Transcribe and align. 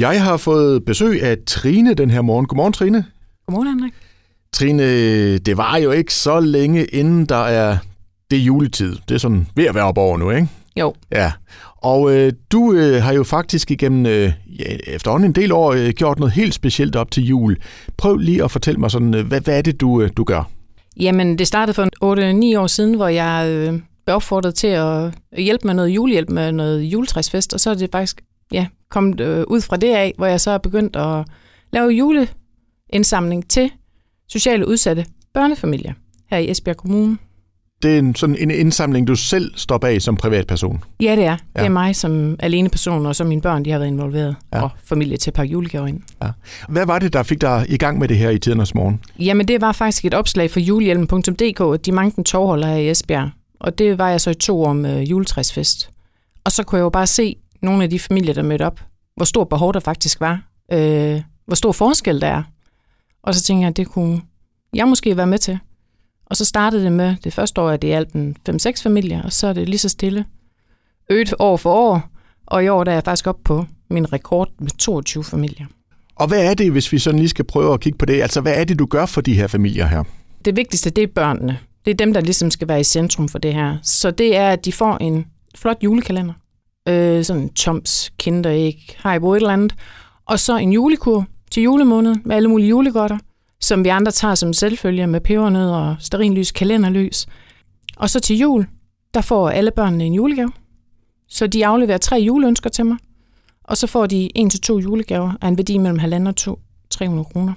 Jeg 0.00 0.22
har 0.24 0.36
fået 0.36 0.84
besøg 0.84 1.22
af 1.22 1.36
Trine 1.46 1.94
den 1.94 2.10
her 2.10 2.22
morgen. 2.22 2.46
Godmorgen, 2.46 2.72
Trine. 2.72 3.04
Godmorgen, 3.46 3.68
Henrik. 3.68 3.92
Trine, 4.52 5.38
det 5.38 5.56
var 5.56 5.76
jo 5.76 5.90
ikke 5.90 6.14
så 6.14 6.40
længe 6.40 6.84
inden 6.84 7.26
der 7.26 7.44
er 7.44 7.76
det 8.30 8.38
er 8.38 8.42
juletid. 8.42 8.96
Det 9.08 9.14
er 9.14 9.18
sådan 9.18 9.46
ved 9.54 9.64
at 9.64 9.74
være 9.74 9.84
op 9.84 9.98
over 9.98 10.18
nu, 10.18 10.30
ikke? 10.30 10.48
Jo. 10.76 10.94
Ja. 11.12 11.32
Og 11.76 12.16
øh, 12.16 12.32
du 12.52 12.72
øh, 12.72 13.02
har 13.02 13.12
jo 13.12 13.24
faktisk 13.24 13.70
igennem 13.70 14.06
øh, 14.06 14.32
ja, 14.58 14.76
efterhånden 14.86 15.30
en 15.30 15.34
del 15.34 15.52
år 15.52 15.72
øh, 15.72 15.88
gjort 15.88 16.18
noget 16.18 16.32
helt 16.32 16.54
specielt 16.54 16.96
op 16.96 17.10
til 17.10 17.26
jul. 17.26 17.56
Prøv 17.96 18.16
lige 18.16 18.44
at 18.44 18.50
fortælle 18.50 18.80
mig 18.80 18.90
sådan, 18.90 19.14
øh, 19.14 19.26
hvad, 19.26 19.40
hvad 19.40 19.58
er 19.58 19.62
det, 19.62 19.80
du, 19.80 20.02
øh, 20.02 20.10
du 20.16 20.24
gør? 20.24 20.50
Jamen, 21.00 21.38
det 21.38 21.46
startede 21.46 21.74
for 21.74 22.54
8-9 22.56 22.58
år 22.58 22.66
siden, 22.66 22.94
hvor 22.94 23.08
jeg 23.08 23.50
øh, 23.50 23.80
blev 24.06 24.16
opfordret 24.16 24.54
til 24.54 24.66
at 24.66 25.14
hjælpe 25.38 25.66
med 25.66 25.74
noget 25.74 25.88
julehjælp 25.88 26.30
med 26.30 26.52
noget 26.52 26.82
juletræsfest, 26.82 27.54
og 27.54 27.60
så 27.60 27.70
er 27.70 27.74
det 27.74 27.88
faktisk 27.92 28.20
ja, 28.52 28.66
kommet 28.90 29.20
øh, 29.20 29.44
ud 29.48 29.60
fra 29.60 29.76
det 29.76 29.94
af, 29.94 30.14
hvor 30.16 30.26
jeg 30.26 30.40
så 30.40 30.50
er 30.50 30.58
begyndt 30.58 30.96
at 30.96 31.24
lave 31.72 31.88
juleindsamling 31.90 33.50
til 33.50 33.70
sociale 34.28 34.68
udsatte 34.68 35.06
børnefamilier 35.34 35.92
her 36.30 36.38
i 36.38 36.50
Esbjerg 36.50 36.76
Kommune. 36.76 37.18
Det 37.82 37.94
er 37.94 37.98
en, 37.98 38.14
sådan 38.14 38.36
en 38.36 38.50
indsamling, 38.50 39.06
du 39.06 39.16
selv 39.16 39.52
står 39.56 39.78
bag 39.78 40.02
som 40.02 40.16
privatperson. 40.16 40.84
Ja, 41.02 41.16
det 41.16 41.24
er. 41.24 41.30
Ja. 41.30 41.60
Det 41.60 41.64
er 41.66 41.68
mig 41.68 41.96
som 41.96 42.36
alene 42.40 42.68
person, 42.68 43.06
og 43.06 43.16
så 43.16 43.24
mine 43.24 43.40
børn, 43.42 43.64
de 43.64 43.70
har 43.70 43.78
været 43.78 43.90
involveret, 43.90 44.36
Ja. 44.52 44.62
og 44.62 44.70
familie 44.84 45.16
til 45.16 45.30
at 45.30 45.34
pakke 45.34 45.52
julegaver 45.52 45.86
ind. 45.86 46.00
Ja. 46.22 46.28
Hvad 46.68 46.86
var 46.86 46.98
det, 46.98 47.12
der 47.12 47.22
fik 47.22 47.40
dig 47.40 47.66
i 47.68 47.76
gang 47.76 47.98
med 47.98 48.08
det 48.08 48.16
her 48.18 48.30
i 48.30 48.38
tidernes 48.38 48.74
morgen? 48.74 49.00
Jamen, 49.18 49.48
det 49.48 49.60
var 49.60 49.72
faktisk 49.72 50.04
et 50.04 50.14
opslag 50.14 50.50
for 50.50 50.60
julehjelmen.dk, 50.60 51.74
at 51.74 51.86
de 51.86 51.92
mange 51.92 52.24
tovholder 52.24 52.66
her 52.68 52.76
i 52.76 52.90
Esbjerg. 52.90 53.30
Og 53.60 53.78
det 53.78 53.98
var 53.98 54.08
jeg 54.08 54.20
så 54.20 54.30
i 54.30 54.34
to 54.34 54.62
år 54.62 54.72
med 54.72 55.02
juletræsfest. 55.02 55.90
Og 56.44 56.52
så 56.52 56.62
kunne 56.62 56.76
jeg 56.76 56.82
jo 56.84 56.90
bare 56.90 57.06
se 57.06 57.36
nogle 57.62 57.84
af 57.84 57.90
de 57.90 57.98
familier, 57.98 58.34
der 58.34 58.42
mødte 58.42 58.66
op, 58.66 58.80
hvor 59.16 59.24
stor 59.24 59.44
behov 59.44 59.74
der 59.74 59.80
faktisk 59.80 60.20
var. 60.20 60.42
Øh, 60.72 61.20
hvor 61.46 61.54
stor 61.54 61.72
forskel 61.72 62.20
der 62.20 62.26
er. 62.26 62.42
Og 63.22 63.34
så 63.34 63.42
tænkte 63.42 63.60
jeg, 63.60 63.68
at 63.68 63.76
det 63.76 63.88
kunne 63.88 64.20
jeg 64.74 64.88
måske 64.88 65.16
være 65.16 65.26
med 65.26 65.38
til. 65.38 65.58
Og 66.26 66.36
så 66.36 66.44
startede 66.44 66.84
det 66.84 66.92
med, 66.92 67.16
det 67.24 67.32
første 67.32 67.60
år, 67.60 67.68
at 67.68 67.82
det 67.82 67.92
er 67.92 67.96
alt 67.96 68.12
en 68.12 68.36
5-6 68.48 68.82
familier, 68.82 69.22
og 69.22 69.32
så 69.32 69.46
er 69.46 69.52
det 69.52 69.68
lige 69.68 69.78
så 69.78 69.88
stille. 69.88 70.24
Øget 71.10 71.34
år 71.38 71.56
for 71.56 71.72
år, 71.72 72.08
og 72.46 72.64
i 72.64 72.68
år 72.68 72.84
der 72.84 72.92
er 72.92 72.96
jeg 72.96 73.04
faktisk 73.04 73.26
op 73.26 73.38
på 73.44 73.66
min 73.90 74.12
rekord 74.12 74.48
med 74.58 74.70
22 74.70 75.24
familier. 75.24 75.66
Og 76.14 76.28
hvad 76.28 76.50
er 76.50 76.54
det, 76.54 76.72
hvis 76.72 76.92
vi 76.92 76.98
sådan 76.98 77.18
lige 77.18 77.28
skal 77.28 77.44
prøve 77.44 77.74
at 77.74 77.80
kigge 77.80 77.98
på 77.98 78.06
det? 78.06 78.22
Altså, 78.22 78.40
hvad 78.40 78.54
er 78.54 78.64
det, 78.64 78.78
du 78.78 78.86
gør 78.86 79.06
for 79.06 79.20
de 79.20 79.34
her 79.34 79.46
familier 79.46 79.86
her? 79.86 80.04
det 80.44 80.56
vigtigste, 80.56 80.90
det 80.90 81.02
er 81.02 81.06
børnene. 81.06 81.58
Det 81.84 81.90
er 81.90 81.94
dem, 81.94 82.12
der 82.12 82.20
ligesom 82.20 82.50
skal 82.50 82.68
være 82.68 82.80
i 82.80 82.84
centrum 82.84 83.28
for 83.28 83.38
det 83.38 83.54
her. 83.54 83.76
Så 83.82 84.10
det 84.10 84.36
er, 84.36 84.48
at 84.48 84.64
de 84.64 84.72
får 84.72 84.96
en 84.96 85.26
flot 85.54 85.76
julekalender. 85.84 86.34
Øh, 86.88 87.24
sådan 87.24 87.48
Toms, 87.48 88.12
Kinderæg, 88.18 88.96
Haribo 88.98 89.32
et 89.32 89.36
eller 89.36 89.50
andet. 89.50 89.74
Og 90.26 90.40
så 90.40 90.56
en 90.56 90.72
julekur 90.72 91.26
til 91.50 91.62
julemåned 91.62 92.14
med 92.24 92.36
alle 92.36 92.48
mulige 92.48 92.68
julegodter, 92.68 93.18
som 93.60 93.84
vi 93.84 93.88
andre 93.88 94.12
tager 94.12 94.34
som 94.34 94.52
selvfølge 94.52 95.06
med 95.06 95.20
pebernød 95.20 95.70
og 95.70 95.96
sterinlys, 95.98 96.52
kalenderlys. 96.52 97.26
Og 97.96 98.10
så 98.10 98.20
til 98.20 98.38
jul, 98.38 98.66
der 99.14 99.20
får 99.20 99.50
alle 99.50 99.70
børnene 99.70 100.04
en 100.04 100.14
julegave. 100.14 100.52
Så 101.28 101.46
de 101.46 101.66
afleverer 101.66 101.98
tre 101.98 102.16
juleønsker 102.16 102.70
til 102.70 102.86
mig. 102.86 102.96
Og 103.64 103.76
så 103.76 103.86
får 103.86 104.06
de 104.06 104.38
en 104.38 104.50
til 104.50 104.60
to 104.60 104.78
julegaver 104.78 105.32
af 105.40 105.48
en 105.48 105.56
værdi 105.58 105.78
mellem 105.78 105.98
1,5 106.24 106.28
og 106.28 106.36
to 106.36 106.58
300 106.90 107.24
kroner. 107.24 107.52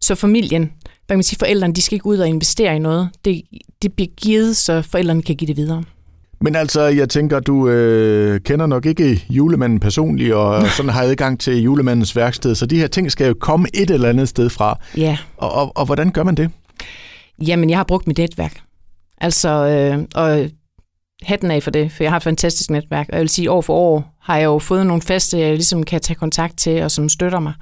Så 0.00 0.14
familien, 0.14 0.62
hvad 0.62 1.08
kan 1.08 1.16
man 1.16 1.22
sige, 1.22 1.38
forældrene, 1.38 1.74
de 1.74 1.82
skal 1.82 1.96
ikke 1.96 2.06
ud 2.06 2.18
og 2.18 2.28
investere 2.28 2.76
i 2.76 2.78
noget. 2.78 3.10
Det, 3.24 3.42
det 3.82 3.92
bliver 3.92 4.10
givet, 4.16 4.56
så 4.56 4.82
forældrene 4.82 5.22
kan 5.22 5.36
give 5.36 5.48
det 5.48 5.56
videre. 5.56 5.84
Men 6.44 6.54
altså, 6.56 6.82
jeg 6.82 7.08
tænker, 7.08 7.40
du 7.40 7.68
øh, 7.68 8.40
kender 8.40 8.66
nok 8.66 8.86
ikke 8.86 9.24
julemanden 9.30 9.80
personligt, 9.80 10.34
og 10.34 10.66
sådan 10.66 10.90
har 10.90 11.02
adgang 11.02 11.40
til 11.40 11.62
julemandens 11.62 12.16
værksted, 12.16 12.54
så 12.54 12.66
de 12.66 12.78
her 12.78 12.86
ting 12.86 13.12
skal 13.12 13.26
jo 13.26 13.34
komme 13.40 13.68
et 13.74 13.90
eller 13.90 14.08
andet 14.08 14.28
sted 14.28 14.50
fra. 14.50 14.78
Ja, 14.96 15.18
Og, 15.36 15.52
og, 15.52 15.72
og 15.76 15.86
hvordan 15.86 16.10
gør 16.10 16.22
man 16.22 16.34
det? 16.34 16.50
jamen 17.46 17.70
jeg 17.70 17.78
har 17.78 17.84
brugt 17.84 18.06
mit 18.06 18.18
netværk. 18.18 18.60
Altså, 19.20 19.48
øh, 19.48 20.04
og 20.14 20.50
hatten 21.22 21.50
af 21.50 21.62
for 21.62 21.70
det, 21.70 21.92
for 21.92 22.04
jeg 22.04 22.12
har 22.12 22.16
et 22.16 22.22
fantastisk 22.22 22.70
netværk. 22.70 23.06
Og 23.08 23.14
jeg 23.14 23.20
vil 23.20 23.28
sige, 23.28 23.50
år 23.50 23.60
for 23.60 23.74
år 23.74 24.14
har 24.20 24.36
jeg 24.36 24.44
jo 24.44 24.58
fået 24.58 24.86
nogle 24.86 25.02
faste, 25.02 25.38
jeg 25.38 25.52
ligesom 25.52 25.82
kan 25.82 26.00
tage 26.00 26.16
kontakt 26.16 26.58
til, 26.58 26.82
og 26.82 26.90
som 26.90 27.08
støtter 27.08 27.40
mig. 27.40 27.52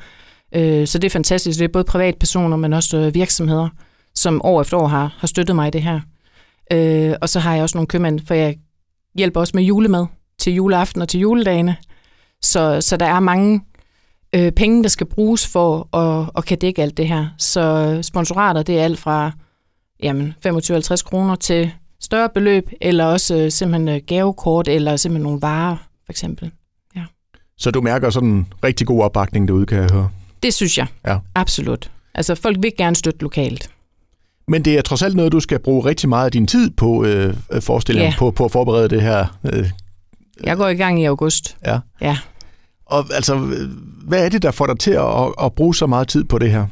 Øh, 0.54 0.86
så 0.86 0.98
det 0.98 1.06
er 1.08 1.10
fantastisk. 1.10 1.58
Det 1.58 1.64
er 1.64 1.72
både 1.72 1.84
privatpersoner, 1.84 2.56
men 2.56 2.72
også 2.72 2.96
øh, 2.96 3.14
virksomheder, 3.14 3.68
som 4.14 4.40
år 4.44 4.60
efter 4.60 4.76
år 4.76 4.86
har, 4.86 5.16
har 5.18 5.26
støttet 5.26 5.56
mig 5.56 5.68
i 5.68 5.70
det 5.70 5.82
her. 5.82 6.00
Øh, 6.72 7.14
og 7.20 7.28
så 7.28 7.40
har 7.40 7.54
jeg 7.54 7.62
også 7.62 7.78
nogle 7.78 7.86
købmænd, 7.86 8.20
for 8.26 8.34
jeg 8.34 8.56
hjælper 9.14 9.40
også 9.40 9.52
med 9.54 9.62
julemad 9.62 10.06
til 10.38 10.54
juleaften 10.54 11.02
og 11.02 11.08
til 11.08 11.20
juledagene. 11.20 11.76
Så, 12.42 12.80
så 12.80 12.96
der 12.96 13.06
er 13.06 13.20
mange 13.20 13.60
øh, 14.34 14.52
penge, 14.52 14.82
der 14.82 14.88
skal 14.88 15.06
bruges 15.06 15.46
for 15.46 15.96
at, 15.96 16.30
at 16.36 16.44
kan 16.44 16.58
dække 16.58 16.82
alt 16.82 16.96
det 16.96 17.08
her. 17.08 17.28
Så 17.38 17.98
sponsorater, 18.02 18.62
det 18.62 18.80
er 18.80 18.84
alt 18.84 18.98
fra 18.98 19.32
jamen, 20.02 20.34
25-50 20.46 21.02
kroner 21.02 21.34
til 21.34 21.72
større 22.00 22.28
beløb, 22.34 22.70
eller 22.80 23.04
også 23.04 23.36
øh, 23.36 23.50
simpelthen 23.50 23.88
øh, 23.88 24.00
gavekort, 24.06 24.68
eller 24.68 24.96
simpelthen 24.96 25.22
nogle 25.22 25.42
varer, 25.42 25.76
for 26.06 26.12
eksempel. 26.12 26.50
Så 27.62 27.70
du 27.70 27.80
mærker 27.80 28.10
sådan 28.10 28.28
en 28.28 28.46
rigtig 28.64 28.86
god 28.86 29.02
opbakning 29.02 29.48
derude, 29.48 29.66
kan 29.66 29.78
jeg 29.78 29.90
høre. 29.92 30.10
Det 30.42 30.54
synes 30.54 30.78
jeg. 30.78 30.86
Ja. 31.06 31.18
Absolut. 31.34 31.90
Altså, 32.14 32.34
folk 32.34 32.56
vil 32.60 32.72
gerne 32.78 32.96
støtte 32.96 33.20
lokalt. 33.20 33.70
Men 34.48 34.64
det 34.64 34.78
er 34.78 34.82
trods 34.82 35.02
alt 35.02 35.16
noget, 35.16 35.32
du 35.32 35.40
skal 35.40 35.58
bruge 35.58 35.84
rigtig 35.84 36.08
meget 36.08 36.24
af 36.24 36.32
din 36.32 36.46
tid 36.46 36.70
på, 36.70 37.04
øh, 37.04 37.34
forestiller 37.60 38.02
jeg 38.02 38.06
Ja. 38.06 38.10
mig, 38.10 38.18
på, 38.18 38.30
på 38.30 38.44
at 38.44 38.50
forberede 38.52 38.88
det 38.88 39.02
her. 39.02 39.38
Øh, 39.52 39.70
Jeg 40.44 40.56
går 40.56 40.68
i 40.68 40.74
gang 40.74 41.02
i 41.02 41.04
august. 41.04 41.56
ja. 41.66 41.78
Ja. 42.00 42.18
Og 42.86 43.04
altså, 43.14 43.34
øh, 43.34 43.68
hvad 44.08 44.24
er 44.24 44.28
det, 44.28 44.42
der 44.42 44.50
får 44.50 44.66
dig 44.66 44.78
til 44.78 44.90
at, 44.90 45.04
at, 45.44 45.52
bruge 45.52 45.74
så 45.74 45.86
meget 45.86 46.08
tid 46.08 46.24
på 46.24 46.38
det 46.38 46.50
her? 46.50 46.66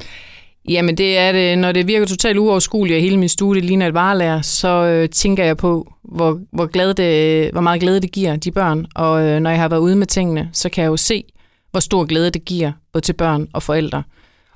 Jamen, 0.69 0.97
det 0.97 1.17
er 1.17 1.31
det, 1.31 1.57
når 1.57 1.71
det 1.71 1.87
virker 1.87 2.05
totalt 2.05 2.37
uoverskueligt, 2.37 2.97
og 2.97 3.01
hele 3.01 3.17
min 3.17 3.29
studie 3.29 3.61
ligner 3.61 3.87
et 3.87 3.93
varelærer, 3.93 4.41
så 4.41 4.67
øh, 4.67 5.09
tænker 5.09 5.43
jeg 5.43 5.57
på, 5.57 5.93
hvor, 6.03 6.39
hvor, 6.53 6.65
glad 6.65 6.93
det, 6.93 7.51
hvor 7.51 7.61
meget 7.61 7.81
glæde 7.81 7.99
det 8.01 8.11
giver 8.11 8.35
de 8.35 8.51
børn. 8.51 8.85
Og 8.95 9.21
øh, 9.27 9.39
når 9.39 9.49
jeg 9.49 9.59
har 9.59 9.67
været 9.69 9.79
ude 9.81 9.95
med 9.95 10.07
tingene, 10.07 10.49
så 10.53 10.69
kan 10.69 10.81
jeg 10.83 10.89
jo 10.89 10.97
se, 10.97 11.23
hvor 11.71 11.79
stor 11.79 12.05
glæde 12.05 12.29
det 12.29 12.45
giver, 12.45 12.71
både 12.93 13.05
til 13.05 13.13
børn 13.13 13.47
og 13.53 13.63
forældre. 13.63 14.03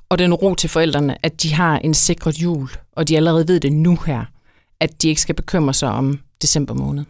Og 0.08 0.18
den 0.18 0.34
ro 0.34 0.54
til 0.54 0.70
forældrene, 0.70 1.26
at 1.26 1.42
de 1.42 1.54
har 1.54 1.78
en 1.78 1.94
sikret 1.94 2.42
jul, 2.42 2.68
og 2.92 3.08
de 3.08 3.16
allerede 3.16 3.48
ved 3.48 3.60
det 3.60 3.72
nu 3.72 3.98
her, 4.06 4.24
at 4.80 5.02
de 5.02 5.08
ikke 5.08 5.20
skal 5.20 5.34
bekymre 5.34 5.74
sig 5.74 5.88
om 5.88 6.18
december 6.42 6.74
måned. 6.74 7.04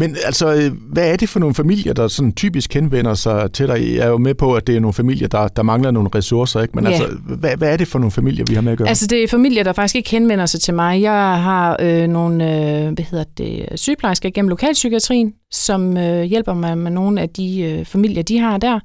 Men 0.00 0.16
altså, 0.24 0.54
øh, 0.54 0.72
hvad 0.92 1.12
er 1.12 1.16
det 1.16 1.28
for 1.28 1.40
nogle 1.40 1.54
familier, 1.54 1.92
der 1.92 2.08
sådan 2.08 2.32
typisk 2.32 2.74
henvender 2.74 3.14
sig 3.14 3.52
til 3.52 3.68
dig? 3.68 3.94
Jeg 3.94 4.06
er 4.06 4.08
jo 4.08 4.18
med 4.18 4.34
på, 4.34 4.54
at 4.54 4.66
det 4.66 4.76
er 4.76 4.80
nogle 4.80 4.94
familier, 4.94 5.28
der, 5.28 5.48
der 5.48 5.62
mangler 5.62 5.90
nogle 5.90 6.08
ressourcer, 6.14 6.62
ikke? 6.62 6.72
Men 6.74 6.84
Ja. 6.84 6.90
altså, 6.90 7.16
hvad, 7.38 7.56
hvad 7.56 7.72
er 7.72 7.76
det 7.76 7.88
for 7.88 7.98
nogle 7.98 8.10
familier, 8.10 8.44
vi 8.48 8.54
har 8.54 8.60
med 8.60 8.72
at 8.72 8.78
gøre? 8.78 8.88
Altså, 8.88 9.06
det 9.06 9.22
er 9.22 9.28
familier, 9.28 9.64
der 9.64 9.72
faktisk 9.72 9.96
ikke 9.96 10.10
henvender 10.10 10.46
sig 10.46 10.60
til 10.60 10.74
mig. 10.74 11.02
Jeg 11.02 11.42
har 11.42 11.76
øh, 11.80 12.08
nogle 12.08 12.44
øh, 12.44 12.92
hvad 12.92 13.04
hedder 13.10 13.24
det, 13.38 13.66
sygeplejersker 13.74 14.30
gennem 14.30 14.48
lokalpsykiatrien, 14.48 15.34
som 15.50 15.96
øh, 15.96 16.22
hjælper 16.22 16.54
mig 16.54 16.78
med 16.78 16.90
nogle 16.90 17.20
af 17.20 17.28
de 17.28 17.60
øh, 17.60 17.84
familier, 17.84 18.22
de 18.22 18.38
har 18.38 18.58
der. 18.58 18.80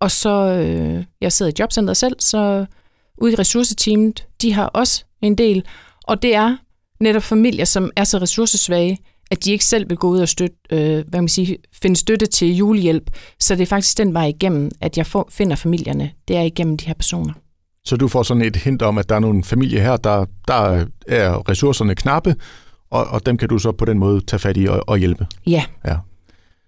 Og 0.00 0.10
så, 0.10 0.30
øh, 0.30 1.04
jeg 1.20 1.32
sidder 1.32 1.52
i 1.52 1.54
jobcentret 1.58 1.96
selv, 1.96 2.16
så 2.18 2.66
ude 3.18 3.32
i 3.32 3.34
ressourceteamet, 3.34 4.26
de 4.42 4.52
har 4.52 4.66
også 4.66 5.04
en 5.22 5.38
del. 5.38 5.64
Og 6.04 6.22
det 6.22 6.34
er 6.34 6.56
netop 7.00 7.22
familier, 7.22 7.64
som 7.64 7.90
er 7.96 8.04
så 8.04 8.18
ressourcesvage, 8.18 8.98
at 9.30 9.44
de 9.44 9.52
ikke 9.52 9.64
selv 9.64 9.88
vil 9.88 9.98
gå 9.98 10.08
ud 10.08 10.18
og 10.18 10.28
støtte, 10.28 10.56
øh, 10.72 11.04
hvad 11.08 11.20
man 11.20 11.28
sige, 11.28 11.58
finde 11.82 11.96
støtte 11.96 12.26
til 12.26 12.56
julehjælp. 12.56 13.10
Så 13.40 13.54
det 13.54 13.62
er 13.62 13.66
faktisk 13.66 13.98
den 13.98 14.14
vej 14.14 14.26
igennem, 14.26 14.70
at 14.80 14.98
jeg 14.98 15.06
får, 15.06 15.28
finder 15.30 15.56
familierne. 15.56 16.10
Det 16.28 16.36
er 16.36 16.42
igennem 16.42 16.76
de 16.76 16.86
her 16.86 16.94
personer. 16.94 17.32
Så 17.84 17.96
du 17.96 18.08
får 18.08 18.22
sådan 18.22 18.42
et 18.42 18.56
hint 18.56 18.82
om, 18.82 18.98
at 18.98 19.08
der 19.08 19.14
er 19.14 19.20
nogle 19.20 19.44
familier 19.44 19.82
her, 19.82 19.96
der, 19.96 20.24
der 20.48 20.84
er 21.08 21.48
ressourcerne 21.48 21.94
knappe, 21.94 22.36
og, 22.90 23.06
og 23.06 23.26
dem 23.26 23.36
kan 23.36 23.48
du 23.48 23.58
så 23.58 23.72
på 23.72 23.84
den 23.84 23.98
måde 23.98 24.20
tage 24.20 24.40
fat 24.40 24.56
i 24.56 24.66
og, 24.66 24.84
og 24.86 24.98
hjælpe. 24.98 25.26
Ja. 25.46 25.64
Ja. 25.84 25.96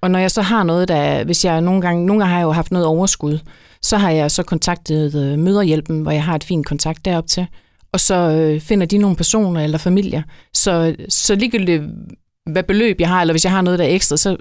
Og 0.02 0.10
når 0.10 0.18
jeg 0.18 0.30
så 0.30 0.42
har 0.42 0.62
noget, 0.62 0.88
der, 0.88 1.24
hvis 1.24 1.44
jeg 1.44 1.60
nogle 1.60 1.80
gange, 1.80 2.06
nogle 2.06 2.20
gange 2.20 2.32
har 2.32 2.38
jeg 2.38 2.44
jo 2.44 2.52
haft 2.52 2.72
noget 2.72 2.86
overskud, 2.86 3.38
så 3.82 3.96
har 3.96 4.10
jeg 4.10 4.30
så 4.30 4.42
kontaktet 4.42 5.14
øh, 5.14 5.38
Møderhjælpen, 5.38 6.02
hvor 6.02 6.10
jeg 6.10 6.24
har 6.24 6.34
et 6.34 6.44
fint 6.44 6.66
kontakt 6.66 7.04
derop 7.04 7.26
til, 7.26 7.46
og 7.92 8.00
så 8.00 8.14
øh, 8.14 8.60
finder 8.60 8.86
de 8.86 8.98
nogle 8.98 9.16
personer 9.16 9.60
eller 9.60 9.78
familier. 9.78 10.22
Så, 10.54 10.96
så 11.08 11.34
ligegyldigt 11.34 11.82
hvad 12.50 12.62
beløb 12.62 13.00
jeg 13.00 13.08
har, 13.08 13.20
eller 13.20 13.32
hvis 13.32 13.44
jeg 13.44 13.52
har 13.52 13.62
noget, 13.62 13.78
der 13.78 13.84
er 13.84 13.88
ekstra, 13.88 14.16
så 14.16 14.36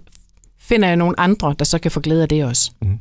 finder 0.60 0.88
jeg 0.88 0.98
nogle 0.98 1.20
andre, 1.20 1.56
der 1.60 1.66
så 1.66 1.80
kan 1.80 1.92
få 1.92 2.00
glæde 2.00 2.22
af 2.22 2.30
det 2.30 2.46
også. 2.46 2.72
Mhm. 2.82 3.00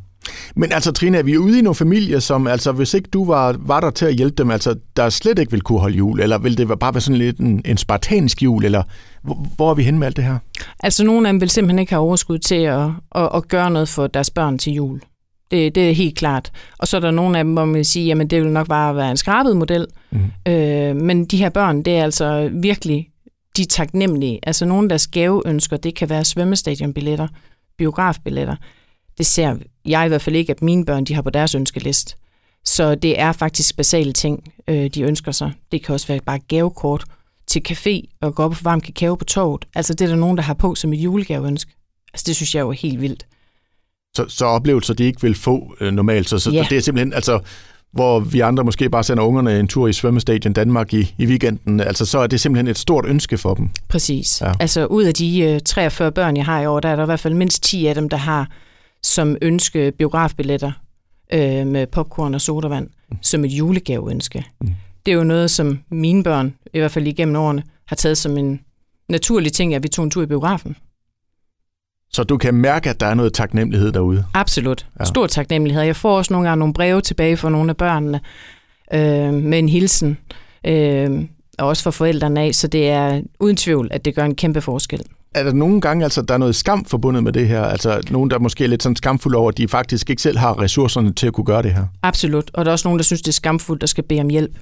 Men 0.57 0.73
altså, 0.73 0.93
Trine, 0.93 1.19
er 1.19 1.23
vi 1.23 1.39
ude 1.39 1.59
i 1.59 1.63
nogle 1.63 1.75
familier, 1.75 2.19
som, 2.19 2.47
altså, 2.47 2.73
hvis 2.73 2.95
ikke 2.95 3.09
du 3.13 3.25
var, 3.25 3.57
var 3.59 3.81
der 3.81 3.91
til 3.91 4.07
at 4.07 4.15
hjælpe 4.15 4.35
dem, 4.43 4.51
altså, 4.51 4.75
der 4.97 5.09
slet 5.09 5.39
ikke 5.39 5.51
ville 5.51 5.63
kunne 5.63 5.81
holde 5.81 5.97
jul, 5.97 6.21
eller 6.21 6.39
vil 6.39 6.59
det 6.59 6.79
bare 6.79 6.95
være 6.95 7.01
sådan 7.01 7.19
lidt 7.19 7.39
en, 7.39 7.63
en 7.65 7.77
spartansk 7.77 8.43
jul, 8.43 8.65
eller 8.65 8.83
hvor, 9.23 9.47
hvor 9.57 9.71
er 9.71 9.75
vi 9.75 9.83
henne 9.83 9.99
med 9.99 10.07
alt 10.07 10.17
det 10.17 10.25
her? 10.25 10.39
Altså 10.81 11.05
nogle 11.05 11.29
af 11.29 11.33
dem 11.33 11.41
vil 11.41 11.51
simpelthen 11.51 11.79
ikke 11.79 11.93
have 11.93 12.03
overskud 12.03 12.39
til 12.39 12.55
at, 12.55 12.89
at, 13.15 13.29
at 13.35 13.49
gøre 13.49 13.71
noget 13.71 13.89
for 13.89 14.07
deres 14.07 14.31
børn 14.31 14.59
til 14.59 14.73
jul. 14.73 15.01
Det, 15.51 15.75
det 15.75 15.91
er 15.91 15.95
helt 15.95 16.19
klart. 16.19 16.53
Og 16.79 16.89
så 16.89 16.97
er 16.97 17.01
der 17.01 17.11
nogle 17.11 17.39
af 17.39 17.45
dem, 17.45 17.53
hvor 17.53 17.65
man 17.65 17.75
vil 17.75 17.85
sige, 17.85 18.07
jamen 18.07 18.27
det 18.27 18.43
vil 18.43 18.51
nok 18.51 18.69
bare 18.69 18.97
være 18.97 19.11
en 19.11 19.17
skrabet 19.17 19.57
model. 19.57 19.87
Mm. 20.11 20.53
Øh, 20.53 20.97
men 20.97 21.25
de 21.25 21.37
her 21.37 21.49
børn, 21.49 21.83
det 21.83 21.97
er 21.97 22.05
altså 22.05 22.51
virkelig 22.53 23.11
de 23.57 23.63
er 23.63 23.67
taknemmelige. 23.67 24.39
Altså 24.43 24.65
nogle 24.65 24.85
af 24.85 24.89
deres 24.89 25.07
gaveønsker, 25.07 25.77
det 25.77 25.95
kan 25.95 26.09
være 26.09 26.25
svømmestadionbilletter, 26.25 27.29
biografbilletter. 27.79 28.57
Det 29.21 29.27
ser 29.27 29.57
jeg 29.85 30.05
i 30.05 30.09
hvert 30.09 30.23
fald 30.23 30.37
ikke, 30.37 30.51
at 30.51 30.63
mine 30.63 30.85
børn 30.85 31.05
de 31.05 31.15
har 31.15 31.23
på 31.23 31.31
deres 31.31 31.55
ønskeliste. 31.55 32.15
Så 32.65 32.95
det 32.95 33.21
er 33.21 33.33
faktisk 33.33 33.77
basale 33.77 34.13
ting, 34.13 34.53
øh, 34.69 34.87
de 34.95 35.03
ønsker 35.03 35.33
sig. 35.33 35.53
Det 35.73 35.85
kan 35.85 35.93
også 35.93 36.07
være 36.07 36.21
bare 36.27 36.39
gavekort 36.39 37.05
til 37.47 37.63
café 37.69 38.17
og 38.21 38.35
gå 38.35 38.43
op 38.43 38.51
og 38.51 38.57
få 38.57 38.63
varm 38.65 38.81
kakao 38.81 39.15
på 39.15 39.25
toget. 39.25 39.65
Altså 39.75 39.95
det 39.95 40.05
er 40.05 40.09
der 40.09 40.17
nogen, 40.17 40.37
der 40.37 40.43
har 40.43 40.55
på 40.55 40.75
som 40.75 40.93
et 40.93 40.97
julegaveønske. 40.97 41.73
Altså 42.15 42.25
det 42.27 42.37
synes 42.37 42.55
jeg 42.55 42.61
jo 42.61 42.69
er 42.69 42.73
helt 42.73 43.01
vildt. 43.01 43.27
Så, 44.17 44.25
så 44.29 44.45
oplevelser, 44.45 44.95
de 44.95 45.05
ikke 45.05 45.23
vil 45.23 45.35
få 45.35 45.75
øh, 45.81 45.93
normalt. 45.93 46.29
Så, 46.29 46.39
så 46.39 46.51
Ja. 46.51 46.67
det 46.71 46.77
er 46.79 46.83
simpelthen, 46.83 47.13
altså, 47.13 47.41
hvor 47.93 48.21
vi 48.21 48.41
andre 48.41 48.65
måske 48.65 48.91
bare 48.91 49.05
sender 49.05 49.23
ungerne 49.23 49.61
en 49.61 49.69
tur 49.69 49.89
i 49.89 49.93
svømmestadion 49.93 50.53
Danmark 50.53 50.95
i, 50.95 51.15
i 51.19 51.27
weekenden, 51.27 51.81
altså 51.81 52.07
så 52.07 52.19
er 52.19 52.27
det 52.27 52.41
simpelthen 52.41 52.67
et 52.69 52.79
stort 52.79 53.05
ønske 53.07 53.39
for 53.39 53.55
dem. 53.55 53.69
Præcis. 53.89 54.41
Ja. 54.41 54.53
Altså 54.61 54.87
ud 54.87 55.05
af 55.05 55.15
de 55.15 55.41
øh, 55.41 55.61
43 55.61 56.13
børn, 56.13 56.37
jeg 56.37 56.45
har 56.45 56.61
i 56.61 56.67
år, 56.67 56.81
der 56.81 56.89
er 56.89 56.97
der 56.97 57.03
i 57.03 57.07
hvert 57.07 57.21
fald 57.21 57.35
mindst 57.35 57.63
10 57.63 57.87
af 57.87 57.95
dem, 57.95 58.09
der 58.09 58.17
har 58.17 58.49
som 59.03 59.37
ønske 59.43 59.93
biografbilletter 59.99 60.73
øh, 61.33 61.67
med 61.67 61.87
popcorn 61.87 62.35
og 62.35 62.41
sodavand, 62.41 62.89
mm. 63.11 63.17
som 63.23 63.45
et 63.45 63.49
julegaveønske. 63.49 64.45
Mm. 64.61 64.75
Det 65.07 65.13
er 65.13 65.17
jo 65.17 65.25
noget, 65.25 65.51
som 65.51 65.79
mine 65.91 66.23
børn, 66.23 66.55
i 66.75 66.79
hvert 66.79 66.91
fald 66.91 67.07
igennem 67.07 67.37
årene, 67.37 67.63
har 67.87 67.97
taget 67.97 68.19
som 68.19 68.37
en 68.37 68.61
naturlig 69.09 69.53
ting, 69.53 69.75
at 69.75 69.83
vi 69.83 69.89
tog 69.89 70.05
en 70.05 70.11
tur 70.11 70.23
i 70.23 70.27
biografen. 70.27 70.77
Så 72.13 72.25
du 72.25 72.37
kan 72.37 72.55
mærke, 72.55 72.91
at 72.91 73.01
der 73.01 73.07
er 73.07 73.15
noget 73.15 73.33
taknemmelighed 73.33 73.93
derude. 73.93 74.25
Absolut. 74.35 74.87
Ja. 75.01 75.05
Stor 75.05 75.27
taknemmelighed. 75.27 75.83
Jeg 75.83 75.97
får 75.97 76.17
også 76.17 76.33
nogle 76.33 76.49
gange 76.49 76.59
nogle 76.59 76.75
breve 76.75 77.01
tilbage 77.01 77.37
fra 77.37 77.51
nogle 77.51 77.71
af 77.71 77.77
børnene 77.77 78.21
øh, 78.95 79.35
med 79.35 79.59
en 79.59 79.69
hilsen, 79.69 80.19
øh, 80.67 81.25
og 81.59 81.69
også 81.69 81.83
fra 81.83 81.91
forældrene 81.91 82.41
af, 82.41 82.55
så 82.55 82.69
det 82.69 82.89
er 82.89 83.23
uden 83.41 83.57
tvivl, 83.57 83.89
at 83.91 84.05
det 84.05 84.15
gør 84.15 84.25
en 84.25 84.35
kæmpe 84.35 84.61
forskel. 84.61 85.03
Er 85.35 85.43
der 85.43 85.53
nogle 85.53 85.81
gange, 85.81 86.05
altså, 86.05 86.23
der 86.23 86.35
er 86.35 86.39
noget 86.39 86.57
skam 86.57 86.85
forbundet 86.85 87.25
med 87.25 87.33
det 87.33 87.49
her? 87.49 87.63
Altså 87.63 88.01
nogen, 88.11 88.31
der 88.31 88.39
måske 88.39 88.65
er 88.65 88.69
lidt 88.69 88.83
sådan 88.83 88.97
skamfulde 88.97 89.39
over, 89.39 89.49
at 89.49 89.59
de 89.59 89.69
faktisk 89.69 90.11
ikke 90.11 90.23
selv 90.23 90.39
har 90.39 90.61
ressourcerne 90.61 91.13
til 91.13 91.27
at 91.27 91.33
kunne 91.33 91.45
gøre 91.45 91.63
det 91.63 91.75
her? 91.75 91.87
Absolut. 92.03 92.51
Og 92.55 92.65
der 92.65 92.71
er 92.71 92.73
også 92.73 92.89
nogen, 92.89 92.99
der 92.99 93.05
synes, 93.05 93.23
det 93.23 93.29
er 93.29 93.33
skamfuldt, 93.33 93.81
der 93.81 93.87
skal 93.87 94.05
bede 94.05 94.21
om 94.21 94.29
hjælp. 94.29 94.59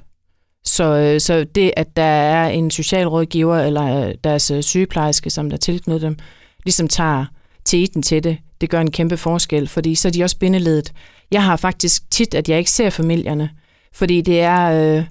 Så, 0.64 0.84
øh, 0.84 1.20
så 1.20 1.46
det, 1.54 1.72
at 1.76 1.96
der 1.96 2.02
er 2.02 2.48
en 2.48 2.70
socialrådgiver 2.70 3.58
eller 3.58 4.06
øh, 4.08 4.14
deres 4.24 4.50
øh, 4.50 4.62
sygeplejerske, 4.62 5.30
som 5.30 5.50
der 5.50 5.56
tilknytter 5.56 6.08
dem, 6.08 6.16
ligesom 6.64 6.88
tager 6.88 7.24
teten 7.64 8.02
til 8.02 8.24
det, 8.24 8.38
det 8.60 8.70
gør 8.70 8.80
en 8.80 8.90
kæmpe 8.90 9.16
forskel, 9.16 9.68
fordi 9.68 9.94
så 9.94 10.08
er 10.08 10.12
de 10.12 10.24
også 10.24 10.38
bindeledet. 10.38 10.92
Jeg 11.30 11.44
har 11.44 11.56
faktisk 11.56 12.10
tit, 12.10 12.34
at 12.34 12.48
jeg 12.48 12.58
ikke 12.58 12.70
ser 12.70 12.90
familierne, 12.90 13.50
fordi 13.92 14.20
det 14.20 14.40
er, 14.40 14.96
øh, 14.96 15.04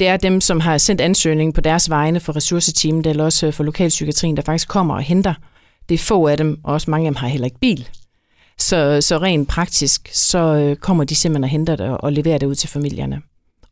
det 0.00 0.08
er 0.08 0.16
dem, 0.16 0.40
som 0.40 0.60
har 0.60 0.78
sendt 0.78 1.00
ansøgningen 1.00 1.52
på 1.52 1.60
deres 1.60 1.90
vegne 1.90 2.20
for 2.20 2.36
ressourceteamet, 2.36 3.06
eller 3.06 3.24
også 3.24 3.46
øh, 3.46 3.52
for 3.52 3.64
lokalpsykiatrien, 3.64 4.36
der 4.36 4.42
faktisk 4.42 4.68
kommer 4.68 4.94
og 4.94 5.02
henter. 5.02 5.34
Det 5.88 5.94
er 5.94 5.98
få 5.98 6.26
af 6.26 6.36
dem, 6.36 6.60
og 6.64 6.72
også 6.74 6.90
mange 6.90 7.06
af 7.06 7.12
dem 7.12 7.16
har 7.16 7.28
heller 7.28 7.44
ikke 7.44 7.60
bil. 7.60 7.88
Så, 8.58 9.00
så 9.00 9.18
rent 9.18 9.48
praktisk, 9.48 10.08
så 10.12 10.38
øh, 10.38 10.76
kommer 10.76 11.04
de 11.04 11.14
simpelthen 11.14 11.44
og 11.44 11.50
henter 11.50 11.76
det 11.76 11.88
og, 11.88 12.04
og 12.04 12.12
leverer 12.12 12.38
det 12.38 12.46
ud 12.46 12.54
til 12.54 12.68
familierne. 12.68 13.22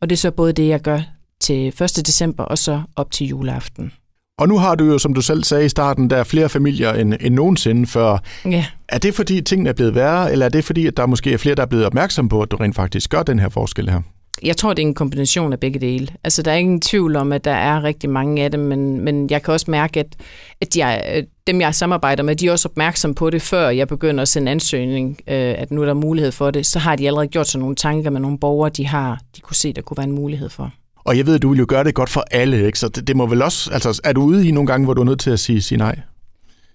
Og 0.01 0.09
det 0.09 0.15
er 0.15 0.19
så 0.19 0.31
både 0.31 0.53
det, 0.53 0.67
jeg 0.67 0.81
gør 0.81 1.01
til 1.39 1.67
1. 1.67 2.07
december 2.07 2.43
og 2.43 2.57
så 2.57 2.81
op 2.95 3.11
til 3.11 3.27
juleaften. 3.27 3.91
Og 4.37 4.47
nu 4.47 4.57
har 4.57 4.75
du 4.75 4.85
jo, 4.85 4.97
som 4.97 5.13
du 5.13 5.21
selv 5.21 5.43
sagde 5.43 5.65
i 5.65 5.69
starten, 5.69 6.09
der 6.09 6.17
er 6.17 6.23
flere 6.23 6.49
familier 6.49 6.93
end, 6.93 7.13
end 7.21 7.35
nogensinde 7.35 7.87
før. 7.87 8.17
Ja, 8.45 8.65
Er 8.89 8.97
det 8.97 9.13
fordi 9.15 9.41
tingene 9.41 9.69
er 9.69 9.73
blevet 9.73 9.95
værre, 9.95 10.31
eller 10.31 10.45
er 10.45 10.49
det 10.49 10.63
fordi, 10.63 10.87
at 10.87 10.97
der 10.97 11.05
måske 11.05 11.33
er 11.33 11.37
flere, 11.37 11.55
der 11.55 11.61
er 11.61 11.67
blevet 11.67 11.85
opmærksom 11.85 12.29
på, 12.29 12.41
at 12.41 12.51
du 12.51 12.55
rent 12.55 12.75
faktisk 12.75 13.09
gør 13.09 13.23
den 13.23 13.39
her 13.39 13.49
forskel 13.49 13.89
her? 13.89 14.01
Jeg 14.43 14.57
tror, 14.57 14.73
det 14.73 14.83
er 14.83 14.87
en 14.87 14.93
kombination 14.93 15.53
af 15.53 15.59
begge 15.59 15.79
dele. 15.79 16.07
Altså, 16.23 16.41
der 16.41 16.51
er 16.51 16.55
ingen 16.55 16.81
tvivl 16.81 17.15
om, 17.15 17.31
at 17.31 17.45
der 17.45 17.51
er 17.51 17.83
rigtig 17.83 18.09
mange 18.09 18.43
af 18.43 18.51
dem, 18.51 18.59
men, 18.59 19.01
men 19.01 19.29
jeg 19.29 19.43
kan 19.43 19.53
også 19.53 19.71
mærke, 19.71 19.99
at, 19.99 20.07
at 20.61 20.77
jeg, 20.77 21.13
øh, 21.15 21.23
dem, 21.47 21.61
jeg 21.61 21.75
samarbejder 21.75 22.23
med, 22.23 22.35
de 22.35 22.47
er 22.47 22.51
også 22.51 22.67
opmærksom 22.67 23.15
på 23.15 23.29
det, 23.29 23.41
før 23.41 23.69
jeg 23.69 23.87
begynder 23.87 24.21
at 24.21 24.27
sende 24.27 24.51
ansøgning, 24.51 25.17
øh, 25.27 25.55
at 25.57 25.71
nu 25.71 25.81
er 25.81 25.85
der 25.85 25.93
mulighed 25.93 26.31
for 26.31 26.51
det. 26.51 26.65
Så 26.65 26.79
har 26.79 26.95
de 26.95 27.07
allerede 27.07 27.27
gjort 27.27 27.47
sig 27.47 27.59
nogle 27.59 27.75
tanker 27.75 28.09
med 28.09 28.21
nogle 28.21 28.37
borgere, 28.39 28.69
de 28.69 28.87
har, 28.87 29.19
de 29.35 29.41
kunne 29.41 29.55
se, 29.55 29.73
der 29.73 29.81
kunne 29.81 29.97
være 29.97 30.07
en 30.07 30.15
mulighed 30.15 30.49
for. 30.49 30.71
Og 31.05 31.17
jeg 31.17 31.25
ved, 31.25 31.35
at 31.35 31.41
du 31.41 31.49
vil 31.49 31.59
jo 31.59 31.65
gøre 31.69 31.83
det 31.83 31.93
godt 31.93 32.09
for 32.09 32.23
alle, 32.31 32.65
ikke? 32.65 32.79
Så 32.79 32.87
det, 32.87 33.07
det 33.07 33.15
må 33.15 33.25
vel 33.25 33.41
også... 33.41 33.69
Altså, 33.73 34.01
er 34.03 34.13
du 34.13 34.21
ude 34.23 34.47
i 34.47 34.51
nogle 34.51 34.67
gange, 34.67 34.85
hvor 34.85 34.93
du 34.93 35.01
er 35.01 35.05
nødt 35.05 35.19
til 35.19 35.31
at 35.31 35.39
sige, 35.39 35.61
sige 35.61 35.77
nej? 35.77 35.99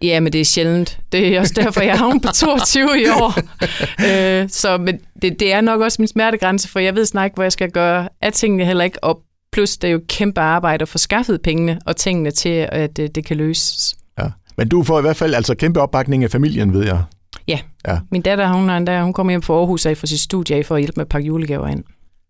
Ja, 0.02 0.20
men 0.20 0.32
det 0.32 0.41
er 0.41 0.44
sjældent. 0.44 0.99
Det 1.12 1.29
er 1.29 1.41
også 1.41 1.52
derfor, 1.56 1.81
jeg 1.81 1.99
havner 1.99 2.20
på 2.20 2.29
22 2.35 3.00
i 3.00 3.08
år. 3.08 3.35
øh, 4.43 4.49
så 4.49 4.79
men 4.79 4.99
det, 5.23 5.41
det 5.41 5.52
er 5.52 5.61
nok 5.61 5.81
også 5.81 5.97
min 6.02 6.08
smertegrænse, 6.08 6.69
for 6.69 6.79
jeg 6.79 6.94
ved 6.94 7.05
snart 7.06 7.26
ikke, 7.26 7.35
hvor 7.35 7.43
jeg 7.43 7.52
skal 7.52 7.70
gøre 7.70 8.08
af 8.20 8.32
tingene 8.32 8.64
heller 8.64 8.85
ikke. 8.85 9.05
Og 9.05 9.23
plus, 9.52 9.76
det 9.76 9.88
er 9.88 9.93
jo 9.93 10.00
kæmpe 10.08 10.41
arbejde 10.41 10.82
at 10.82 10.88
få 10.88 10.99
skaffet 10.99 11.43
pengene 11.43 11.79
og 11.87 11.97
tingene 11.97 12.31
til, 12.31 12.69
at 12.73 12.97
det, 12.97 13.14
det 13.14 13.25
kan 13.25 13.37
løses. 13.37 13.97
Ja. 14.19 14.26
Men 14.56 14.69
du 14.69 14.82
får 14.82 14.99
i 14.99 15.02
hvert 15.02 15.17
fald 15.17 15.35
altså 15.35 15.55
kæmpe 15.55 15.81
opbakning 15.81 16.25
af 16.25 16.31
familien, 16.31 16.73
ved 16.73 16.85
jeg. 16.85 17.03
Min 18.11 18.23
datter, 18.23 18.53
hun, 18.53 18.70
er 18.70 18.76
endda, 18.76 19.03
hun 19.03 19.12
kommer 19.12 19.31
hjem 19.31 19.43
fra 19.43 19.55
Aarhus 19.55 19.87
af 19.87 19.96
fra 19.96 20.06
sit 20.06 20.20
studie 20.20 20.56
af 20.56 20.67
for 20.67 20.75
at 20.75 20.81
hjælpe 20.81 20.96
med 20.96 21.05
at 21.05 21.08
pakke 21.08 21.26
julegaver 21.26 21.67
ind. 21.69 21.85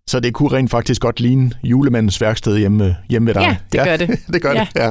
Så 0.07 0.21
det 0.21 0.35
kunne 0.35 0.53
rent 0.53 0.71
faktisk 0.71 1.01
godt 1.03 1.21
ligne 1.21 1.51
julemandens 1.65 2.21
værksted 2.21 2.59
hjemme, 2.59 2.97
hjemme 3.11 3.27
ved 3.27 3.35
dig. 3.35 3.43
Ja, 3.43 3.57
det 3.79 3.87
gør 3.89 3.97
det. 3.97 4.19
det 4.33 4.43
gør 4.43 4.53
Ja. 4.53 4.67
det, 4.75 4.81
ja. 4.81 4.91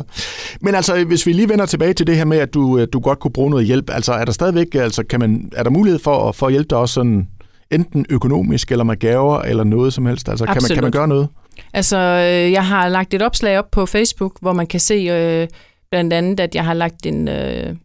Men 0.61 0.75
altså, 0.75 1.03
hvis 1.03 1.25
vi 1.25 1.33
lige 1.33 1.49
vender 1.49 1.65
tilbage 1.65 1.93
til 1.93 2.07
det 2.07 2.15
her 2.17 2.25
med, 2.25 2.37
at 2.37 2.53
du, 2.53 2.85
du 2.85 2.99
godt 2.99 3.19
kunne 3.19 3.31
bruge 3.31 3.49
noget 3.49 3.65
hjælp, 3.65 3.89
altså 3.93 4.13
er 4.13 4.25
der 4.25 4.31
stadigvæk, 4.31 4.75
altså 4.75 5.03
kan 5.03 5.19
man, 5.19 5.51
er 5.55 5.63
der 5.63 5.69
mulighed 5.69 5.99
for, 5.99 6.31
for 6.31 6.45
at 6.47 6.51
hjælpe 6.53 6.67
dig 6.69 6.77
også 6.77 6.93
sådan, 6.93 7.27
enten 7.71 8.05
økonomisk 8.09 8.71
eller 8.71 8.83
med 8.83 8.97
gaver 8.97 9.41
eller 9.41 9.63
noget 9.63 9.93
som 9.93 10.05
helst? 10.05 10.29
Altså 10.29 10.45
kan 10.45 10.57
man, 10.61 10.71
kan 10.73 10.83
man 10.83 10.91
gøre 10.91 11.07
noget? 11.07 11.27
Altså, 11.73 11.97
øh, 11.97 12.51
jeg 12.51 12.65
har 12.65 12.87
lagt 12.89 13.13
et 13.13 13.21
opslag 13.21 13.59
op 13.59 13.71
på 13.71 13.85
Facebook, 13.85 14.37
hvor 14.41 14.53
man 14.53 14.67
kan 14.67 14.79
se 14.79 14.93
øh, 14.93 15.47
blandt 15.91 16.13
andet, 16.13 16.39
at 16.39 16.55
jeg 16.55 16.65
har 16.65 16.73
lagt 16.73 17.05
en 17.05 17.27
øh, 17.27 17.75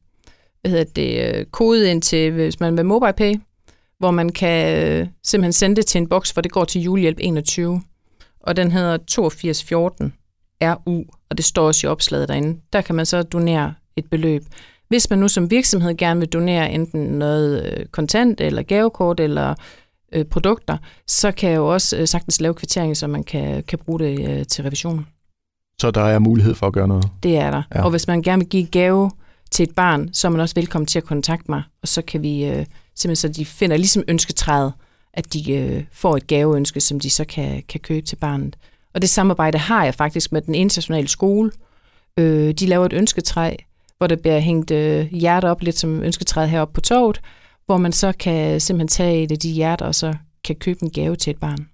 hvad 0.61 0.71
hedder 0.71 0.85
det, 0.97 1.35
øh, 1.39 1.45
kode 1.51 1.91
ind 1.91 2.03
til, 2.03 2.31
hvis 2.31 2.61
man 2.61 2.77
vil 2.77 2.85
MobilePay, 2.87 3.35
hvor 4.05 4.11
man 4.11 4.29
kan 4.29 4.79
øh, 4.79 5.07
simpelthen 5.23 5.53
sende 5.53 5.77
det 5.77 5.87
til 5.87 5.99
en 5.99 6.09
boks, 6.09 6.31
hvor 6.31 6.43
det 6.43 6.53
går 6.53 6.65
til 6.65 6.83
julehjælp 6.83 7.19
21. 7.21 7.83
Og 8.41 8.57
den 8.57 8.73
hedder 8.73 8.93
8214 8.93 10.13
RU, 10.63 11.05
og 11.31 11.37
det 11.37 11.45
står 11.45 11.67
også 11.67 11.87
i 11.87 11.91
opslaget 11.91 12.29
derinde. 12.29 12.61
Der 12.73 12.81
kan 12.81 12.95
man 12.95 13.07
så 13.07 13.23
donere 13.23 13.75
et 13.97 14.11
beløb. 14.11 14.43
Hvis 14.89 15.11
man 15.11 15.19
nu 15.19 15.29
som 15.29 15.51
virksomhed 15.51 15.97
gerne 15.97 16.21
vil 16.21 16.29
donere 16.29 16.71
enten 16.71 17.01
noget 17.01 17.73
øh, 17.73 17.87
kontant 17.87 18.41
eller 18.41 18.63
gavekort 18.63 19.21
eller 19.21 19.55
øh, 20.13 20.25
produkter, 20.25 20.77
så 21.07 21.33
kan 21.33 21.51
jeg 21.51 21.57
jo 21.57 21.73
også 21.73 21.97
øh, 21.97 22.09
sagtens 22.09 22.41
lave 22.41 22.55
kvittering, 22.55 22.97
så 22.97 23.07
man 23.07 23.25
kan, 23.25 23.63
kan 23.63 23.79
bruge 23.79 23.99
det 23.99 24.31
øh, 24.31 24.47
til 24.47 24.65
revision. 24.65 25.07
Så 25.81 25.91
der 25.91 26.03
er 26.03 26.19
mulighed 26.19 26.55
for 26.55 26.67
at 26.67 26.73
gøre 26.73 26.89
noget. 26.89 27.09
Det 27.23 27.37
er 27.37 27.51
der. 27.51 27.63
Ja. 27.75 27.79
Ja. 27.79 27.85
Og 27.85 27.91
hvis 27.91 28.07
man 28.07 28.23
gerne 28.23 28.41
vil 28.41 28.49
give 28.49 28.67
gave 28.67 29.11
til 29.51 29.63
et 29.63 29.75
barn, 29.75 30.09
så 30.13 30.29
er 30.29 30.31
man 30.31 30.41
også 30.41 30.55
velkommen 30.55 30.87
til 30.87 30.99
at 30.99 31.05
kontakte 31.05 31.51
mig, 31.51 31.63
og 31.83 31.89
så 31.89 32.03
kan 32.03 32.23
vi 32.23 32.45
øh, 32.45 32.67
simpelthen, 32.95 33.33
så 33.33 33.41
de 33.41 33.45
finder 33.47 33.77
ligesom 33.77 34.03
ønsketræet, 34.09 34.73
at 35.13 35.33
de 35.33 35.53
øh, 35.53 35.85
får 35.93 36.17
et 36.17 36.27
gaveønske, 36.27 36.81
som 36.81 37.01
de 37.01 37.11
så 37.11 37.25
kan, 37.25 37.63
kan 37.69 37.81
købe 37.81 38.07
til 38.07 38.17
barnet. 38.17 38.57
Og 38.95 39.03
det 39.03 39.11
samarbejde 39.11 39.59
har 39.59 39.85
jeg 39.85 39.95
faktisk 39.95 40.33
med 40.33 40.43
den 40.43 40.55
internationale 40.55 41.09
skole. 41.09 41.51
Øh, 42.19 42.55
de 42.55 42.67
laver 42.67 42.87
et 42.87 42.93
ønsketræ, 42.93 43.57
hvor 43.99 44.07
der 44.07 44.17
bliver 44.17 44.39
hængt 44.39 44.71
øh, 44.71 45.07
hjerter 45.07 45.51
op, 45.51 45.63
lidt 45.63 45.79
som 45.79 46.03
ønsketræet 46.03 46.51
heroppe 46.51 46.75
på 46.75 46.81
toget, 46.81 47.21
hvor 47.67 47.77
man 47.77 47.93
så 47.93 48.13
kan 48.13 48.61
simpelthen 48.61 48.89
tage 48.89 49.23
et 49.23 49.33
af 49.33 49.39
de 49.39 49.51
hjerter, 49.51 49.87
og 49.87 49.95
så 49.95 50.15
kan 50.45 50.57
købe 50.57 50.79
en 50.83 50.91
gave 50.91 51.17
til 51.17 51.31
et 51.31 51.41
barn. 51.41 51.69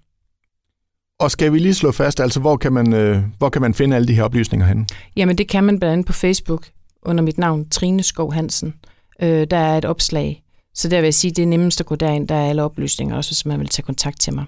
Og 1.19 1.31
skal 1.31 1.53
vi 1.53 1.59
lige 1.59 1.73
slå 1.73 1.91
fast, 1.91 2.19
altså 2.19 2.39
hvor 2.39 2.57
kan 2.57 2.73
man, 2.73 2.93
øh, 2.93 3.23
hvor 3.37 3.49
kan 3.49 3.61
man 3.61 3.73
finde 3.73 3.95
alle 3.95 4.07
de 4.07 4.13
her 4.13 4.23
oplysninger 4.23 4.67
henne? 4.67 4.85
Jamen, 5.15 5.37
det 5.37 5.47
kan 5.47 5.63
man 5.63 5.79
blandt 5.79 5.93
andet 5.93 6.05
på 6.05 6.13
Facebook 6.13 6.67
under 7.03 7.23
mit 7.23 7.37
navn, 7.37 7.69
Trine 7.69 8.03
Skov 8.03 8.33
Hansen. 8.33 8.73
Øh, 9.21 9.47
der 9.51 9.57
er 9.57 9.77
et 9.77 9.85
opslag. 9.85 10.43
Så 10.75 10.89
der 10.89 10.97
vil 10.97 11.03
jeg 11.03 11.13
sige, 11.13 11.31
det 11.31 11.41
er 11.43 11.47
nemmest 11.47 11.79
at 11.79 11.85
gå 11.85 11.95
derind. 11.95 12.27
Der 12.27 12.35
er 12.35 12.49
alle 12.49 12.63
oplysninger, 12.63 13.15
også 13.15 13.29
hvis 13.31 13.45
man 13.45 13.59
vil 13.59 13.67
tage 13.69 13.83
kontakt 13.83 14.19
til 14.21 14.33
mig. 14.33 14.45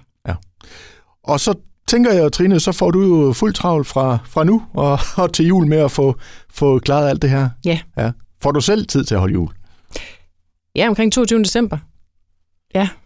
Og 1.24 1.40
så 1.40 1.54
tænker 1.88 2.12
jeg, 2.12 2.32
Trine, 2.32 2.60
så 2.60 2.72
får 2.72 2.90
du 2.90 3.00
jo 3.26 3.32
fuld 3.32 3.54
travl 3.54 3.84
fra, 3.84 4.18
fra 4.26 4.44
nu 4.44 4.62
og, 4.74 4.98
og 5.16 5.32
til 5.32 5.46
jul 5.46 5.66
med 5.66 5.78
at 5.78 5.90
få, 5.90 6.16
få 6.50 6.78
klaret 6.78 7.08
alt 7.08 7.22
det 7.22 7.30
her. 7.30 7.48
Ja. 7.64 7.78
ja. 7.98 8.10
Får 8.42 8.52
du 8.52 8.60
selv 8.60 8.86
tid 8.86 9.04
til 9.04 9.14
at 9.14 9.20
holde 9.20 9.32
jul? 9.34 9.48
Ja, 10.76 10.88
omkring 10.88 11.12
22. 11.12 11.38
december. 11.42 11.78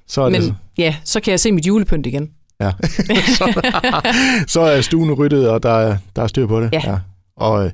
Så 0.07 0.23
er, 0.23 0.31
det, 0.31 0.43
Men 0.43 0.57
ja, 0.79 0.97
så 1.05 1.21
kan 1.21 1.31
jeg 1.31 1.41
se 1.41 1.53
mit 1.53 1.67
julepynt 1.67 2.07
igen. 2.07 2.31
ja. 2.61 2.73
så, 3.39 3.61
så 4.49 4.61
er 4.61 4.81
stuen 4.81 5.13
ryddet, 5.13 5.49
og 5.51 5.63
der, 5.63 5.73
er- 5.73 5.97
der 6.17 6.23
er 6.23 6.27
styr 6.27 6.47
på 6.47 6.61
det. 6.61 6.73
Ja. 6.73 6.99
Og 7.37 7.65
øh, 7.65 7.71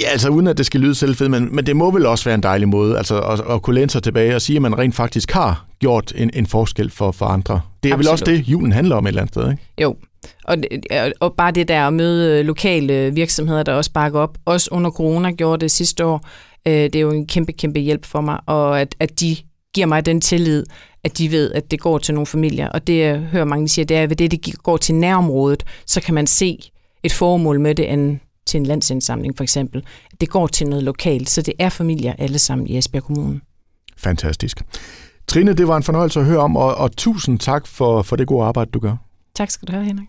ja, 0.00 0.08
altså 0.08 0.28
uden 0.28 0.46
at 0.46 0.58
det 0.58 0.66
skal 0.66 0.80
lyde 0.80 0.94
selvfedt, 0.94 1.30
men, 1.30 1.54
men 1.54 1.66
det 1.66 1.76
må 1.76 1.90
vel 1.90 2.06
også 2.06 2.24
være 2.24 2.34
en 2.34 2.42
dejlig 2.42 2.68
måde, 2.68 2.96
altså 2.98 3.20
at, 3.20 3.40
at 3.50 3.62
kunne 3.62 3.74
læne 3.74 3.90
sig 3.90 4.02
tilbage 4.02 4.34
og 4.34 4.42
sige, 4.42 4.56
at 4.56 4.62
man 4.62 4.78
rent 4.78 4.94
faktisk 4.94 5.30
har 5.32 5.66
gjort 5.80 6.12
en, 6.16 6.30
en 6.34 6.46
forskel 6.46 6.90
for, 6.90 7.10
for 7.12 7.26
andre. 7.26 7.60
Det 7.82 7.92
er 7.92 7.96
vel 7.96 8.08
også 8.08 8.24
Absolut. 8.24 8.38
det, 8.46 8.48
julen 8.52 8.72
handler 8.72 8.96
om 8.96 9.06
et 9.06 9.08
eller 9.08 9.22
andet 9.22 9.34
sted, 9.34 9.50
ikke? 9.50 9.62
Jo, 9.82 9.96
og, 10.44 10.56
det- 10.56 11.12
og 11.20 11.34
bare 11.36 11.50
det 11.50 11.68
der 11.68 11.86
at 11.86 11.92
møde 11.92 12.42
lokale 12.42 13.14
virksomheder, 13.14 13.62
der 13.62 13.72
også 13.72 13.92
bakker 13.92 14.20
op, 14.20 14.38
også 14.44 14.68
under 14.72 14.90
corona 14.90 15.30
gjorde 15.30 15.60
det 15.60 15.70
sidste 15.70 16.04
år, 16.04 16.28
øh, 16.66 16.72
det 16.74 16.94
er 16.96 17.00
jo 17.00 17.10
en 17.10 17.26
kæmpe, 17.26 17.52
kæmpe 17.52 17.80
hjælp 17.80 18.06
for 18.06 18.20
mig, 18.20 18.38
og 18.46 18.80
at, 18.80 18.94
at 19.00 19.20
de 19.20 19.36
giver 19.74 19.86
mig 19.86 20.06
den 20.06 20.20
tillid, 20.20 20.64
at 21.04 21.18
de 21.18 21.30
ved, 21.30 21.52
at 21.52 21.70
det 21.70 21.80
går 21.80 21.98
til 21.98 22.14
nogle 22.14 22.26
familier. 22.26 22.68
Og 22.68 22.86
det, 22.86 22.98
jeg 22.98 23.16
hører 23.18 23.44
mange 23.44 23.68
sige, 23.68 23.84
det 23.84 23.96
er, 23.96 24.02
at 24.02 24.08
ved 24.10 24.16
det, 24.16 24.30
det 24.30 24.62
går 24.62 24.76
til 24.76 24.94
nærområdet, 24.94 25.64
så 25.86 26.00
kan 26.00 26.14
man 26.14 26.26
se 26.26 26.58
et 27.02 27.12
formål 27.12 27.60
med 27.60 27.74
det, 27.74 27.92
end 27.92 28.18
til 28.48 28.58
en 28.58 28.66
landsindsamling 28.66 29.36
for 29.36 29.42
eksempel. 29.42 29.84
Det 30.20 30.28
går 30.28 30.46
til 30.46 30.66
noget 30.66 30.84
lokalt, 30.84 31.30
så 31.30 31.42
det 31.42 31.54
er 31.58 31.68
familier 31.68 32.12
alle 32.18 32.38
sammen 32.38 32.66
i 32.66 32.78
Esbjerg 32.78 33.02
Kommune. 33.02 33.40
Fantastisk. 33.96 34.62
Trine, 35.26 35.52
det 35.52 35.68
var 35.68 35.76
en 35.76 35.82
fornøjelse 35.82 36.20
at 36.20 36.26
høre 36.26 36.38
om, 36.38 36.56
og, 36.56 36.74
og 36.74 36.96
tusind 36.96 37.38
tak 37.38 37.66
for, 37.66 38.02
for 38.02 38.16
det 38.16 38.26
gode 38.26 38.44
arbejde, 38.44 38.70
du 38.70 38.78
gør. 38.78 38.96
Tak 39.34 39.50
skal 39.50 39.68
du 39.68 39.72
have, 39.72 39.84
Henrik. 39.84 40.08